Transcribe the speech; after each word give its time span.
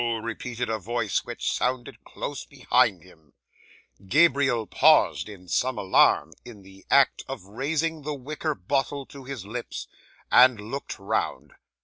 repeated 0.23 0.67
a 0.67 0.79
voice 0.79 1.25
which 1.25 1.53
sounded 1.53 2.03
close 2.03 2.43
behind 2.43 3.03
him. 3.03 3.33
'Gabriel 4.07 4.65
paused, 4.65 5.29
in 5.29 5.47
some 5.47 5.77
alarm, 5.77 6.33
in 6.43 6.63
the 6.63 6.83
act 6.89 7.23
of 7.27 7.43
raising 7.45 8.01
the 8.01 8.15
wicker 8.15 8.55
bottle 8.55 9.05
to 9.05 9.25
his 9.25 9.45
lips, 9.45 9.85
and 10.31 10.59
looked 10.59 10.97
round. 10.97 11.53